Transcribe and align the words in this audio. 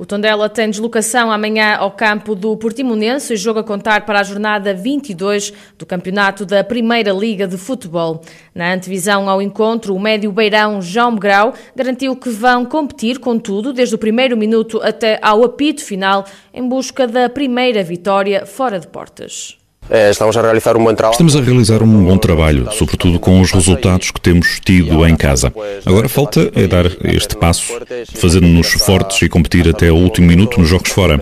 O 0.00 0.06
Tondela 0.06 0.48
tem 0.48 0.70
deslocação 0.70 1.30
amanhã 1.30 1.76
ao 1.76 1.90
campo 1.90 2.34
do 2.34 2.56
Portimonense, 2.56 3.36
jogo 3.36 3.58
a 3.58 3.62
contar 3.62 4.06
para 4.06 4.20
a 4.20 4.22
jornada 4.22 4.72
22 4.72 5.52
do 5.76 5.84
Campeonato 5.84 6.46
da 6.46 6.64
Primeira 6.64 7.12
Liga 7.12 7.46
de 7.46 7.58
Futebol. 7.58 8.22
Na 8.54 8.72
antevisão 8.72 9.28
ao 9.28 9.42
encontro, 9.42 9.94
o 9.94 10.00
médio 10.00 10.32
beirão 10.32 10.80
João 10.80 11.16
Grau 11.16 11.52
garantiu 11.76 12.16
que 12.16 12.30
vão 12.30 12.64
competir 12.64 13.18
com 13.18 13.38
tudo, 13.38 13.74
desde 13.74 13.94
o 13.94 13.98
primeiro 13.98 14.38
minuto 14.38 14.80
até 14.82 15.18
ao 15.20 15.44
apito 15.44 15.84
final, 15.84 16.24
em 16.54 16.66
busca 16.66 17.06
da 17.06 17.28
primeira 17.28 17.84
vitória 17.84 18.46
fora 18.46 18.80
de 18.80 18.88
portas. 18.88 19.59
É, 19.90 20.08
estamos 20.08 20.36
a 20.36 20.42
realizar 20.42 20.76
um 20.76 20.84
bom 20.84 20.94
trabalho. 20.94 21.12
Estamos 21.12 21.34
a 21.34 21.40
realizar 21.40 21.82
um 21.82 22.04
bom 22.04 22.16
trabalho, 22.16 22.70
sobretudo 22.70 23.18
com 23.18 23.40
os 23.40 23.50
resultados 23.50 24.12
que 24.12 24.20
temos 24.20 24.60
tido 24.64 25.04
em 25.04 25.16
casa. 25.16 25.52
Agora 25.84 26.08
falta 26.08 26.48
é 26.54 26.68
dar 26.68 26.86
este 27.04 27.36
passo, 27.36 27.72
fazendo-nos 28.14 28.68
fortes 28.72 29.20
e 29.22 29.28
competir 29.28 29.68
até 29.68 29.90
o 29.90 29.96
último 29.96 30.28
minuto 30.28 30.60
nos 30.60 30.68
jogos 30.68 30.92
fora. 30.92 31.20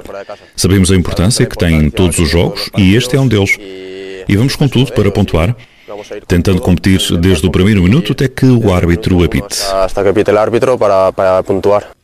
Sabemos 0.54 0.90
a 0.90 0.96
importância 0.96 1.46
que 1.46 1.56
têm 1.56 1.88
todos 1.88 2.18
os 2.18 2.28
jogos 2.28 2.68
e 2.76 2.94
este 2.94 3.16
é 3.16 3.20
um 3.20 3.26
deles. 3.26 3.56
E 4.28 4.36
vamos 4.36 4.54
com 4.54 4.68
tudo 4.68 4.92
para 4.92 5.10
pontuar, 5.10 5.56
tentando 6.26 6.60
competir 6.60 7.00
desde 7.18 7.46
o 7.46 7.50
primeiro 7.50 7.82
minuto 7.82 8.12
até 8.12 8.28
que 8.28 8.44
o 8.44 8.70
árbitro 8.70 9.24
apite. 9.24 9.62
Hasta 9.72 10.02
que 10.02 10.08
apite 10.10 10.30
o 10.30 10.38
árbitro 10.38 10.76
para, 10.76 11.10
para 11.12 11.42
pontuar. 11.42 11.97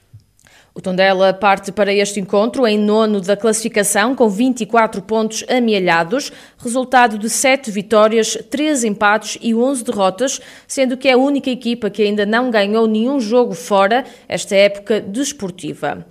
O 0.77 0.80
Tondela 0.80 1.33
parte 1.33 1.70
para 1.70 1.94
este 1.94 2.19
encontro 2.19 2.67
em 2.67 2.77
nono 2.77 3.20
da 3.20 3.36
classificação 3.36 4.12
com 4.12 4.28
24 4.28 5.03
pontos 5.03 5.44
amealhados, 5.48 6.33
resultado 6.58 7.17
de 7.17 7.30
7 7.30 7.70
vitórias, 7.70 8.36
3 8.50 8.83
empates 8.83 9.39
e 9.41 9.55
11 9.55 9.84
derrotas, 9.84 10.41
sendo 10.67 10.97
que 10.97 11.06
é 11.06 11.12
a 11.12 11.17
única 11.17 11.48
equipa 11.48 11.89
que 11.89 12.02
ainda 12.02 12.27
não 12.27 12.50
ganhou 12.50 12.89
nenhum 12.89 13.20
jogo 13.20 13.55
fora 13.55 14.05
esta 14.27 14.56
época 14.56 15.00
desportiva. 15.00 16.05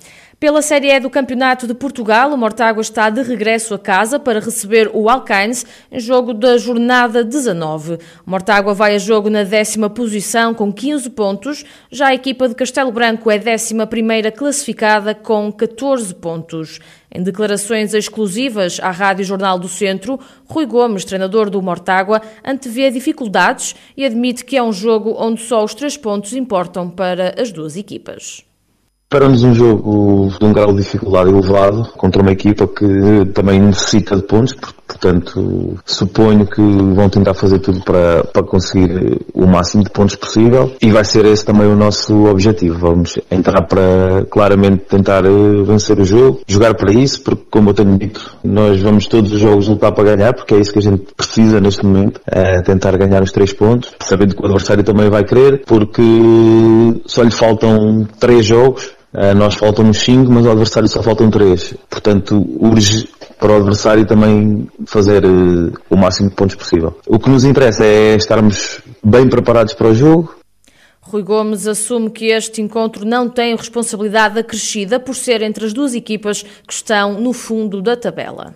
Pela 0.43 0.61
Série 0.61 0.91
E 0.91 0.99
do 0.99 1.09
Campeonato 1.09 1.65
de 1.65 1.73
Portugal, 1.73 2.33
o 2.33 2.37
Mortágua 2.37 2.81
está 2.81 3.09
de 3.09 3.21
regresso 3.21 3.73
a 3.75 3.79
casa 3.79 4.19
para 4.19 4.41
receber 4.41 4.91
o 4.93 5.09
Alcaines 5.09 5.65
em 5.89 6.01
jogo 6.01 6.33
da 6.33 6.57
jornada 6.57 7.23
19. 7.23 7.93
O 8.27 8.29
Mortágua 8.29 8.73
vai 8.73 8.93
a 8.93 8.97
jogo 8.97 9.29
na 9.29 9.43
décima 9.43 9.89
posição 9.89 10.53
com 10.53 10.69
15 10.69 11.11
pontos, 11.11 11.63
já 11.89 12.07
a 12.07 12.13
equipa 12.13 12.49
de 12.49 12.55
Castelo 12.55 12.91
Branco 12.91 13.31
é 13.31 13.39
décima 13.39 13.87
primeira 13.87 14.33
classificada 14.33 15.15
com 15.15 15.49
14 15.49 16.13
pontos. 16.15 16.77
Em 17.09 17.23
declarações 17.23 17.93
exclusivas 17.93 18.81
à 18.81 18.91
Rádio 18.91 19.23
Jornal 19.23 19.57
do 19.57 19.69
Centro, 19.69 20.19
Rui 20.45 20.65
Gomes, 20.65 21.05
treinador 21.05 21.49
do 21.49 21.61
Mortágua, 21.61 22.21
antevê 22.43 22.91
dificuldades 22.91 23.75
e 23.95 24.03
admite 24.03 24.43
que 24.43 24.57
é 24.57 24.61
um 24.61 24.73
jogo 24.73 25.15
onde 25.17 25.41
só 25.41 25.63
os 25.63 25.73
três 25.73 25.95
pontos 25.95 26.33
importam 26.33 26.89
para 26.89 27.33
as 27.41 27.49
duas 27.49 27.77
equipas. 27.77 28.43
Para-nos 29.13 29.43
um 29.43 29.53
jogo 29.53 30.33
de 30.39 30.43
um 30.43 30.51
grau 30.51 30.71
de 30.71 30.77
dificuldade 30.77 31.29
elevado 31.29 31.87
contra 31.95 32.19
uma 32.19 32.31
equipa 32.31 32.67
que 32.67 33.25
também 33.31 33.59
necessita 33.59 34.15
de 34.15 34.23
pontos, 34.23 34.55
portanto 34.87 35.77
suponho 35.85 36.47
que 36.47 36.59
vão 36.59 37.07
tentar 37.09 37.35
fazer 37.35 37.59
tudo 37.59 37.83
para, 37.83 38.23
para 38.23 38.41
conseguir 38.41 39.21
o 39.31 39.45
máximo 39.45 39.83
de 39.83 39.91
pontos 39.91 40.15
possível 40.15 40.71
e 40.81 40.89
vai 40.89 41.05
ser 41.05 41.25
esse 41.25 41.45
também 41.45 41.67
o 41.67 41.75
nosso 41.75 42.25
objetivo. 42.25 42.79
Vamos 42.79 43.19
entrar 43.29 43.61
para 43.67 44.25
claramente 44.31 44.85
tentar 44.85 45.23
eh, 45.25 45.63
vencer 45.63 45.99
o 45.99 46.05
jogo, 46.05 46.41
jogar 46.47 46.73
para 46.73 46.91
isso, 46.91 47.21
porque 47.21 47.43
como 47.51 47.69
eu 47.69 47.73
tenho 47.75 47.95
dito, 47.99 48.35
nós 48.43 48.81
vamos 48.81 49.05
todos 49.05 49.31
os 49.31 49.39
jogos 49.39 49.67
lutar 49.67 49.91
para 49.91 50.15
ganhar, 50.15 50.33
porque 50.33 50.55
é 50.55 50.57
isso 50.57 50.73
que 50.73 50.79
a 50.79 50.81
gente 50.81 51.03
precisa 51.15 51.61
neste 51.61 51.85
momento, 51.85 52.19
é 52.25 52.63
tentar 52.63 52.97
ganhar 52.97 53.21
os 53.21 53.31
três 53.31 53.53
pontos, 53.53 53.93
sabendo 53.99 54.35
que 54.35 54.41
o 54.41 54.45
adversário 54.45 54.83
também 54.83 55.07
vai 55.07 55.23
querer, 55.23 55.61
porque 55.67 56.01
só 57.05 57.21
lhe 57.21 57.29
faltam 57.29 58.07
três 58.19 58.43
jogos 58.43 58.92
nós 59.35 59.55
faltam 59.55 59.93
5, 59.93 60.31
mas 60.31 60.45
ao 60.45 60.53
adversário 60.53 60.89
só 60.89 61.03
faltam 61.03 61.29
3. 61.29 61.75
Portanto, 61.89 62.45
urge 62.59 63.07
para 63.39 63.51
o 63.51 63.55
adversário 63.57 64.05
também 64.05 64.67
fazer 64.85 65.25
uh, 65.25 65.73
o 65.89 65.97
máximo 65.97 66.29
de 66.29 66.35
pontos 66.35 66.55
possível. 66.55 66.97
O 67.05 67.19
que 67.19 67.29
nos 67.29 67.43
interessa 67.43 67.83
é 67.83 68.15
estarmos 68.15 68.79
bem 69.03 69.27
preparados 69.27 69.73
para 69.73 69.87
o 69.87 69.93
jogo. 69.93 70.33
Rui 71.01 71.21
Gomes 71.21 71.67
assume 71.67 72.09
que 72.09 72.27
este 72.27 72.61
encontro 72.61 73.05
não 73.05 73.29
tem 73.29 73.53
responsabilidade 73.55 74.39
acrescida 74.39 74.97
por 74.99 75.13
ser 75.13 75.41
entre 75.41 75.65
as 75.65 75.73
duas 75.73 75.93
equipas 75.93 76.43
que 76.65 76.73
estão 76.73 77.19
no 77.19 77.33
fundo 77.33 77.81
da 77.81 77.97
tabela. 77.97 78.55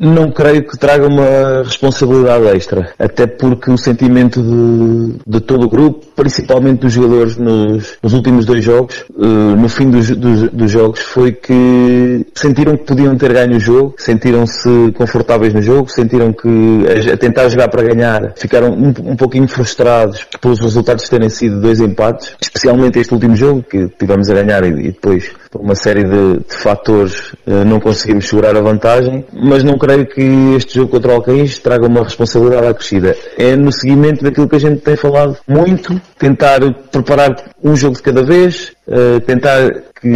Não 0.00 0.30
creio 0.30 0.66
que 0.66 0.78
traga 0.78 1.06
uma 1.06 1.62
responsabilidade 1.62 2.46
extra, 2.46 2.90
até 2.98 3.26
porque 3.26 3.70
o 3.70 3.76
sentimento 3.76 4.40
de, 4.42 5.18
de 5.26 5.40
todo 5.40 5.66
o 5.66 5.68
grupo, 5.68 6.06
principalmente 6.16 6.80
dos 6.80 6.94
jogadores 6.94 7.36
nos, 7.36 7.98
nos 8.02 8.14
últimos 8.14 8.46
dois 8.46 8.64
jogos, 8.64 9.04
uh, 9.10 9.54
no 9.54 9.68
fim 9.68 9.90
dos, 9.90 10.08
dos, 10.08 10.50
dos, 10.50 10.70
jogos, 10.70 11.00
foi 11.00 11.32
que 11.32 12.24
sentiram 12.34 12.78
que 12.78 12.84
podiam 12.84 13.14
ter 13.14 13.30
ganho 13.30 13.58
o 13.58 13.60
jogo, 13.60 13.94
sentiram-se 13.98 14.90
confortáveis 14.96 15.52
no 15.52 15.60
jogo, 15.60 15.90
sentiram 15.90 16.32
que 16.32 16.48
a, 16.48 17.12
a 17.12 17.16
tentar 17.18 17.50
jogar 17.50 17.68
para 17.68 17.82
ganhar 17.82 18.32
ficaram 18.36 18.72
um, 18.72 18.94
um 19.04 19.16
pouquinho 19.16 19.48
frustrados 19.48 20.26
pelos 20.40 20.60
resultados 20.60 21.06
terem 21.10 21.28
sido 21.28 21.60
dois 21.60 21.78
empates, 21.78 22.34
especialmente 22.40 22.98
este 22.98 23.12
último 23.12 23.36
jogo 23.36 23.62
que 23.62 23.86
tivemos 23.98 24.30
a 24.30 24.34
ganhar 24.34 24.64
e, 24.64 24.70
e 24.70 24.92
depois 24.92 25.30
por 25.50 25.60
uma 25.60 25.74
série 25.74 26.04
de, 26.04 26.38
de 26.38 26.54
fatores 26.54 27.32
uh, 27.46 27.64
não 27.66 27.80
conseguimos 27.80 28.28
segurar 28.28 28.56
a 28.56 28.60
vantagem, 28.62 29.26
mas 29.32 29.62
não 29.62 29.76
creio 29.76 29.89
que 29.98 30.22
este 30.56 30.74
jogo 30.74 30.90
contra 30.90 31.12
o 31.12 31.14
Alcaíns 31.16 31.58
traga 31.58 31.86
uma 31.86 32.04
responsabilidade 32.04 32.66
acrescida. 32.66 33.16
É 33.36 33.56
no 33.56 33.72
seguimento 33.72 34.22
daquilo 34.22 34.48
que 34.48 34.56
a 34.56 34.60
gente 34.60 34.80
tem 34.80 34.96
falado 34.96 35.36
muito, 35.46 36.00
tentar 36.18 36.60
preparar 36.90 37.34
um 37.62 37.76
jogo 37.76 37.96
de 37.96 38.02
cada 38.02 38.22
vez, 38.22 38.72
uh, 38.86 39.20
tentar 39.20 39.70
que 40.00 40.08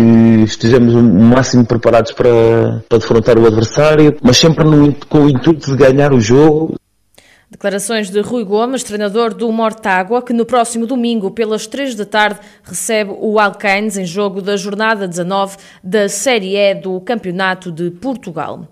estejamos 0.44 0.94
o 0.94 1.02
máximo 1.02 1.66
preparados 1.66 2.12
para, 2.12 2.82
para 2.88 2.98
defrontar 2.98 3.38
o 3.38 3.46
adversário, 3.46 4.16
mas 4.22 4.36
sempre 4.36 4.64
no, 4.64 4.94
com 5.08 5.24
o 5.24 5.28
intuito 5.28 5.70
de 5.70 5.76
ganhar 5.76 6.12
o 6.12 6.20
jogo, 6.20 6.74
Declarações 7.54 8.10
de 8.10 8.20
Rui 8.20 8.42
Gomes, 8.42 8.82
treinador 8.82 9.32
do 9.32 9.50
Mortágua, 9.52 10.20
que 10.20 10.32
no 10.32 10.44
próximo 10.44 10.88
domingo, 10.88 11.30
pelas 11.30 11.68
três 11.68 11.94
da 11.94 12.04
tarde, 12.04 12.40
recebe 12.64 13.14
o 13.16 13.38
Alcaines 13.38 13.96
em 13.96 14.04
jogo 14.04 14.42
da 14.42 14.56
jornada 14.56 15.06
19 15.06 15.56
da 15.80 16.08
Série 16.08 16.56
E 16.56 16.74
do 16.74 17.00
Campeonato 17.00 17.70
de 17.70 17.92
Portugal. 17.92 18.66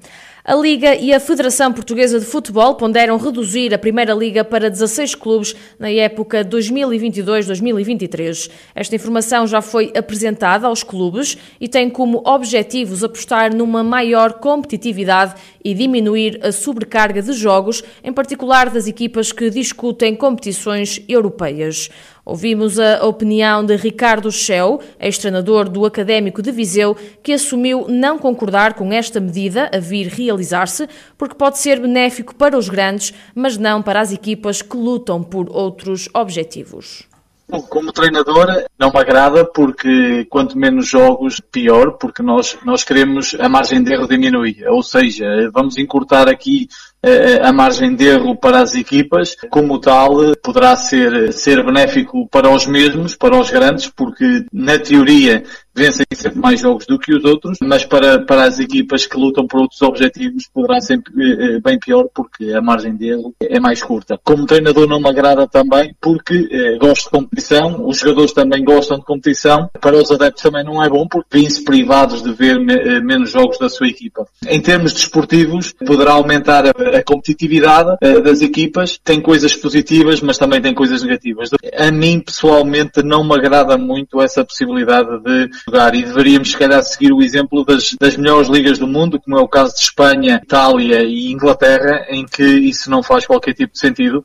A 0.45 0.57
Liga 0.57 0.97
e 0.97 1.15
a 1.15 1.21
Federação 1.21 1.73
Portuguesa 1.73 2.19
de 2.19 2.27
Futebol 2.27 2.75
ponderam 2.75 3.17
reduzir 3.17 3.73
a 3.73 3.79
Primeira 3.79 4.13
Liga 4.13 4.43
para 4.43 4.69
16 4.69 5.15
clubes 5.15 5.55
na 5.79 5.89
época 5.89 6.45
2022-2023. 6.45 8.51
Esta 8.75 8.97
informação 8.97 9.47
já 9.47 9.63
foi 9.63 9.93
apresentada 9.97 10.67
aos 10.67 10.83
clubes 10.83 11.39
e 11.61 11.69
tem 11.69 11.89
como 11.89 12.25
objetivos 12.27 13.05
apostar 13.05 13.55
numa 13.55 13.85
maior 13.85 14.33
competitividade 14.33 15.41
e 15.65 15.75
diminuir 15.75 16.41
a 16.43 16.51
sobrecarga 16.51 17.23
de 17.23 17.35
jogos, 17.35 17.85
em 18.03 18.13
particular 18.13 18.69
das 18.69 18.89
equipas 18.89 19.31
que 19.31 19.49
discutem 19.49 20.17
competições 20.17 21.01
europeias. 21.09 21.89
Ouvimos 22.25 22.79
a 22.79 23.05
opinião 23.05 23.65
de 23.67 23.75
Ricardo 23.75 24.31
Schell, 24.31 24.81
ex-treinador 25.01 25.69
do 25.69 25.85
Académico 25.85 26.41
de 26.41 26.53
Viseu, 26.53 26.97
que 27.21 27.33
assumiu 27.33 27.87
não 27.89 28.17
concordar 28.17 28.75
com 28.75 28.93
esta 28.93 29.19
medida 29.19 29.69
a 29.75 29.81
vir 29.81 30.07
realizar-se, 30.07 30.89
porque 31.19 31.35
pode 31.35 31.59
ser 31.59 31.81
benéfico 31.81 32.33
para 32.33 32.57
os 32.57 32.69
grandes, 32.69 33.13
mas 33.35 33.59
não 33.59 33.83
para 33.83 34.01
as 34.01 34.13
equipas 34.13 34.63
que 34.63 34.77
lutam 34.77 35.21
por 35.21 35.51
outros 35.51 36.09
objetivos. 36.15 37.09
Como 37.69 37.93
treinador, 37.93 38.67
não 38.79 38.91
me 38.91 39.01
agrada 39.01 39.45
porque 39.45 40.25
quanto 40.31 40.57
menos 40.57 40.87
jogos, 40.87 41.41
pior, 41.41 41.99
porque 41.99 42.23
nós, 42.23 42.57
nós 42.65 42.85
queremos 42.85 43.37
a 43.39 43.49
margem 43.49 43.83
de 43.83 43.93
erro 43.93 44.09
diminuir. 44.09 44.65
Ou 44.69 44.83
seja, 44.83 45.27
vamos 45.53 45.77
encurtar 45.77 46.29
aqui 46.29 46.69
a 47.43 47.53
margem 47.53 47.95
de 47.95 48.07
erro 48.07 48.37
para 48.37 48.61
as 48.61 48.75
equipas, 48.75 49.37
como 49.51 49.81
tal, 49.81 50.37
poderá 50.43 50.77
ser, 50.77 51.33
ser 51.33 51.65
benéfico 51.65 52.29
para 52.29 52.49
os 52.49 52.67
mesmos, 52.67 53.17
para 53.17 53.39
os 53.39 53.51
grandes, 53.51 53.89
porque 53.89 54.45
na 54.53 54.79
teoria 54.79 55.43
vencem 55.75 56.05
sempre 56.15 56.39
mais 56.39 56.61
jogos 56.61 56.87
do 56.87 56.99
que 56.99 57.15
os 57.15 57.25
outros, 57.25 57.59
mas 57.63 57.85
para, 57.85 58.21
para 58.25 58.45
as 58.45 58.59
equipas 58.59 59.07
que 59.07 59.17
lutam 59.17 59.47
por 59.47 59.61
outros 59.61 59.81
objetivos 59.83 60.49
poderá 60.53 60.81
ser 60.81 60.99
eh, 60.99 61.61
bem 61.61 61.79
pior 61.79 62.09
porque 62.15 62.53
a 62.53 62.61
margem 62.61 62.95
de 62.95 63.09
erro 63.09 63.35
é 63.41 63.59
mais 63.59 63.83
curta. 63.83 64.19
Como 64.23 64.47
treinador 64.47 64.87
não 64.87 65.01
me 65.01 65.09
agrada 65.09 65.47
também 65.49 65.95
porque 66.01 66.49
eh, 66.51 66.79
gosto 66.79 67.05
de 67.05 67.11
competição, 67.11 67.87
os 67.87 67.99
jogadores 67.99 68.33
também 68.33 68.65
gostam 68.65 68.99
de 68.99 69.05
competição, 69.05 69.71
para 69.81 69.97
os 69.97 70.11
adeptos 70.11 70.43
também 70.43 70.65
não 70.65 70.83
é 70.83 70.89
bom 70.89 71.07
porque 71.09 71.39
vêm-se 71.39 71.65
privados 71.65 72.23
de 72.23 72.33
ver 72.33 72.61
me, 72.61 72.75
eh, 72.75 73.01
menos 73.01 73.31
jogos 73.31 73.59
da 73.59 73.69
sua 73.69 73.89
equipa. 73.89 74.27
Em 74.47 74.61
termos 74.61 74.93
desportivos, 74.93 75.73
poderá 75.73 76.13
aumentar 76.13 76.67
a 76.67 76.92
a 76.95 77.03
competitividade 77.03 77.97
das 78.23 78.41
equipas 78.41 78.99
tem 79.03 79.21
coisas 79.21 79.55
positivas, 79.55 80.21
mas 80.21 80.39
também 80.39 80.61
tem 80.61 80.75
coisas 80.75 81.03
negativas. 81.03 81.51
A 81.77 81.91
mim, 81.91 82.21
pessoalmente, 82.21 83.03
não 83.03 83.25
me 83.25 83.35
agrada 83.35 83.77
muito 83.77 84.21
essa 84.21 84.45
possibilidade 84.45 85.09
de 85.23 85.51
jogar 85.67 85.95
e 85.95 86.03
deveríamos, 86.03 86.51
se 86.51 86.59
calhar, 86.59 86.83
seguir 86.83 87.13
o 87.13 87.23
exemplo 87.23 87.65
das, 87.65 87.95
das 88.01 88.17
melhores 88.17 88.49
ligas 88.49 88.79
do 88.79 88.87
mundo, 88.87 89.21
como 89.21 89.39
é 89.39 89.41
o 89.41 89.49
caso 89.49 89.75
de 89.75 89.81
Espanha, 89.81 90.41
Itália 90.43 91.03
e 91.03 91.33
Inglaterra, 91.33 92.07
em 92.09 92.25
que 92.25 92.45
isso 92.45 92.91
não 92.91 93.03
faz 93.03 93.27
qualquer 93.27 93.55
tipo 93.55 93.73
de 93.73 93.79
sentido. 93.79 94.25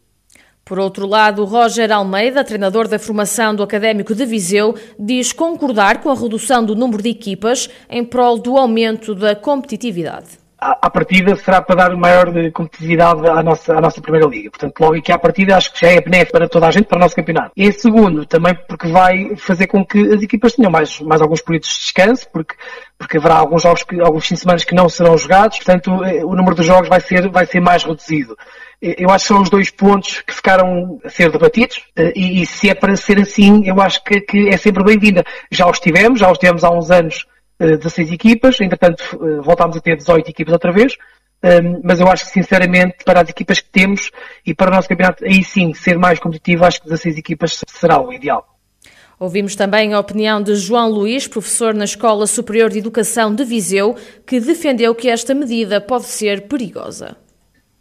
Por 0.68 0.80
outro 0.80 1.08
lado, 1.08 1.46
Roger 1.46 1.90
Almeida, 1.94 2.44
treinador 2.44 2.90
da 2.90 3.00
formação 3.00 3.56
do 3.56 3.64
Académico 3.64 4.14
de 4.14 4.26
Viseu, 4.26 4.76
diz 5.00 5.32
concordar 5.32 6.02
com 6.02 6.10
a 6.10 6.16
redução 6.16 6.66
do 6.66 6.76
número 6.76 7.02
de 7.02 7.10
equipas 7.10 7.70
em 7.90 8.04
prol 8.04 8.38
do 8.38 8.58
aumento 8.58 9.16
da 9.16 9.34
competitividade 9.34 10.47
à 10.60 10.90
partida 10.90 11.36
será 11.36 11.62
para 11.62 11.76
dar 11.76 11.96
maior 11.96 12.28
competitividade 12.52 13.28
à 13.28 13.44
nossa, 13.44 13.78
à 13.78 13.82
nossa 13.82 14.02
Primeira 14.02 14.28
Liga. 14.28 14.50
Portanto, 14.50 14.80
logo 14.80 14.96
aqui 14.96 15.12
à 15.12 15.20
partida 15.20 15.56
acho 15.56 15.72
que 15.72 15.82
já 15.82 15.92
é 15.92 16.02
benéfico 16.02 16.32
para 16.32 16.50
toda 16.50 16.68
a 16.68 16.72
gente, 16.72 16.86
para 16.86 16.98
o 16.98 17.00
nosso 17.00 17.16
campeonato. 17.16 17.52
E 17.56 17.72
segundo, 17.72 18.26
também 18.26 18.56
porque 18.68 18.88
vai 18.88 19.36
fazer 19.36 19.68
com 19.68 19.86
que 19.86 20.00
as 20.14 20.22
equipas 20.22 20.54
tenham 20.54 20.72
mais, 20.72 21.00
mais 21.02 21.22
alguns 21.22 21.42
períodos 21.42 21.70
de 21.70 21.76
descanso, 21.76 22.28
porque, 22.34 22.56
porque 22.98 23.18
haverá 23.18 23.36
alguns 23.36 23.62
jogos, 23.62 23.84
que, 23.84 24.02
alguns 24.02 24.28
fins 24.28 24.36
de 24.36 24.42
semana 24.42 24.60
que 24.60 24.74
não 24.74 24.90
serão 24.90 25.18
jogados, 25.18 25.58
portanto 25.58 26.04
eh, 26.04 26.26
o 26.26 26.36
número 26.36 26.56
de 26.56 26.64
jogos 26.64 26.90
vai 26.90 27.02
ser, 27.02 27.30
vai 27.30 27.46
ser 27.46 27.60
mais 27.60 27.84
reduzido. 27.84 28.36
Eu 28.82 29.10
acho 29.10 29.26
que 29.26 29.28
são 29.28 29.42
os 29.42 29.50
dois 29.50 29.72
pontos 29.72 30.22
que 30.22 30.34
ficaram 30.34 31.00
a 31.04 31.10
ser 31.10 31.32
debatidos 31.32 31.82
eh, 31.96 32.14
e, 32.16 32.42
e 32.42 32.46
se 32.48 32.70
é 32.70 32.74
para 32.74 32.96
ser 32.96 33.20
assim, 33.20 33.62
eu 33.68 33.80
acho 33.80 34.04
que, 34.04 34.22
que 34.22 34.50
é 34.50 34.58
sempre 34.58 34.84
bem-vinda. 34.84 35.24
Já 35.52 35.70
os 35.70 35.80
tivemos, 35.80 36.20
já 36.20 36.32
os 36.32 36.38
tivemos 36.40 36.64
há 36.64 36.72
uns 36.72 36.90
anos 36.90 37.26
16 37.60 38.10
eh, 38.10 38.14
equipas, 38.14 38.60
entretanto 38.62 39.04
eh, 39.14 39.42
voltámos 39.42 39.78
a 39.78 39.82
ter 39.82 39.98
18 39.98 40.30
equipas 40.30 40.54
outra 40.54 40.72
vez, 40.72 40.96
ehm, 41.42 41.80
mas 41.84 42.00
eu 42.00 42.08
acho 42.08 42.26
que 42.26 42.32
sinceramente 42.32 42.98
para 43.04 43.22
as 43.22 43.30
equipas 43.30 43.60
que 43.60 43.70
temos 43.70 44.12
e 44.46 44.54
para 44.54 44.72
o 44.72 44.76
nosso 44.76 44.88
campeonato 44.88 45.26
aí 45.26 45.44
sim 45.44 45.74
ser 45.74 45.98
mais 45.98 46.20
competitivo, 46.20 46.66
acho 46.66 46.82
que 46.82 46.86
16 46.86 47.18
equipas 47.18 47.64
será 47.68 48.00
o 48.00 48.14
ideal. 48.14 48.58
Ouvimos 49.20 49.56
também 49.56 49.94
a 49.94 50.00
opinião 50.00 50.44
de 50.44 50.56
João 50.56 50.92
Luís, 50.92 51.28
professor 51.28 51.74
na 51.74 51.86
Escola 51.86 52.28
Superior 52.28 52.70
de 52.70 52.78
Educação 52.78 53.34
de 53.34 53.44
Viseu, 53.44 53.96
que 54.28 54.40
defendeu 54.40 54.94
que 54.94 55.10
esta 55.10 55.34
medida 55.34 55.82
pode 55.82 56.06
ser 56.06 56.42
perigosa. 56.44 57.18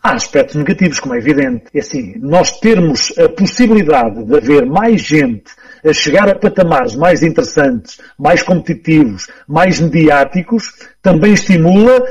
Há 0.03 0.15
aspectos 0.15 0.55
negativos, 0.55 0.99
como 0.99 1.15
é 1.15 1.19
evidente. 1.19 1.65
É 1.75 1.81
assim, 1.81 2.15
nós 2.21 2.59
termos 2.59 3.13
a 3.19 3.29
possibilidade 3.29 4.25
de 4.25 4.35
haver 4.35 4.65
mais 4.65 5.03
gente 5.03 5.51
a 5.87 5.93
chegar 5.93 6.29
a 6.29 6.35
patamares 6.35 6.97
mais 6.97 7.23
interessantes, 7.23 7.99
mais 8.19 8.43
competitivos, 8.43 9.29
mais 9.47 9.81
mediáticos, 9.81 10.73
também 11.03 11.33
estimula 11.33 12.05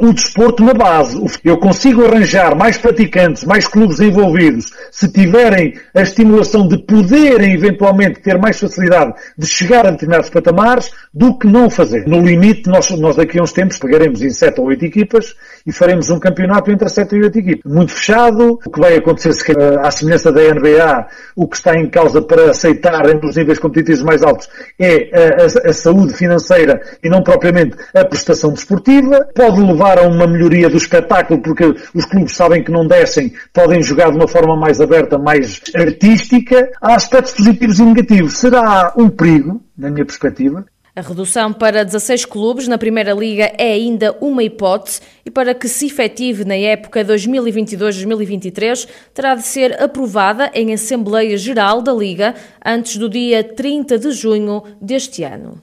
o 0.00 0.12
desporto 0.12 0.62
na 0.64 0.72
base. 0.72 1.20
Eu 1.44 1.58
consigo 1.58 2.04
arranjar 2.04 2.56
mais 2.56 2.78
praticantes, 2.78 3.44
mais 3.44 3.66
clubes 3.66 3.98
envolvidos, 4.00 4.72
se 4.90 5.08
tiverem 5.08 5.74
a 5.94 6.02
estimulação 6.02 6.68
de 6.68 6.78
poderem 6.78 7.54
eventualmente 7.54 8.20
ter 8.20 8.38
mais 8.38 8.58
facilidade 8.58 9.14
de 9.36 9.46
chegar 9.46 9.86
a 9.86 9.90
determinados 9.90 10.30
patamares, 10.30 10.90
do 11.12 11.38
que 11.38 11.46
não 11.46 11.70
fazer. 11.70 12.06
No 12.06 12.20
limite, 12.20 12.68
nós, 12.68 12.90
nós 12.90 13.16
daqui 13.16 13.38
a 13.38 13.42
uns 13.42 13.52
tempos 13.52 13.78
pegaremos 13.78 14.22
em 14.22 14.30
7 14.30 14.60
ou 14.60 14.66
8 14.66 14.84
equipas 14.84 15.34
e 15.66 15.72
faremos 15.72 16.10
um 16.10 16.18
campeonato 16.18 16.70
entre 16.70 16.88
7 16.88 17.14
e 17.14 17.22
8 17.22 17.38
equipas. 17.38 17.72
Muito 17.72 17.92
fechado, 17.92 18.58
o 18.64 18.70
que 18.70 18.80
vai 18.80 18.96
acontecer 18.96 19.32
se 19.32 19.44
à 19.82 19.90
semelhança 19.90 20.32
da 20.32 20.40
NBA, 20.40 21.06
o 21.36 21.46
que 21.46 21.56
está 21.56 21.74
em 21.76 21.88
causa 21.88 22.20
para 22.20 22.50
aceitar 22.50 23.08
entre 23.08 23.28
os 23.28 23.36
níveis 23.36 23.58
competitivos 23.58 24.02
mais 24.02 24.22
altos 24.22 24.48
é 24.78 25.10
a, 25.12 25.42
a, 25.42 25.70
a 25.70 25.72
saúde 25.72 26.14
financeira 26.14 26.80
e 27.02 27.08
não 27.08 27.22
propriamente 27.22 27.76
a 27.94 28.04
prestação 28.04 28.52
desportiva. 28.52 29.28
Pode 29.34 29.63
levar 29.66 29.98
a 29.98 30.08
uma 30.08 30.26
melhoria 30.26 30.68
do 30.68 30.76
espetáculo, 30.76 31.40
porque 31.40 31.64
os 31.94 32.04
clubes 32.04 32.34
sabem 32.34 32.62
que 32.62 32.70
não 32.70 32.86
descem, 32.86 33.32
podem 33.52 33.82
jogar 33.82 34.10
de 34.10 34.16
uma 34.16 34.28
forma 34.28 34.56
mais 34.56 34.80
aberta, 34.80 35.18
mais 35.18 35.60
artística. 35.74 36.70
Há 36.80 36.94
aspectos 36.94 37.34
positivos 37.34 37.78
e 37.78 37.84
negativos. 37.84 38.34
Será 38.34 38.92
um 38.96 39.08
perigo, 39.08 39.60
na 39.76 39.90
minha 39.90 40.04
perspectiva, 40.04 40.64
a 40.96 41.00
redução 41.00 41.52
para 41.52 41.84
16 41.84 42.24
clubes 42.24 42.68
na 42.68 42.78
Primeira 42.78 43.12
Liga 43.12 43.52
é 43.58 43.72
ainda 43.72 44.16
uma 44.20 44.44
hipótese 44.44 45.00
e 45.26 45.30
para 45.30 45.52
que 45.52 45.66
se 45.66 45.86
efetive 45.86 46.44
na 46.44 46.54
época 46.54 47.04
2022-2023 47.04 48.88
terá 49.12 49.34
de 49.34 49.42
ser 49.42 49.82
aprovada 49.82 50.52
em 50.54 50.72
Assembleia 50.72 51.36
Geral 51.36 51.82
da 51.82 51.92
Liga 51.92 52.36
antes 52.64 52.96
do 52.96 53.08
dia 53.08 53.42
30 53.42 53.98
de 53.98 54.12
junho 54.12 54.62
deste 54.80 55.24
ano. 55.24 55.60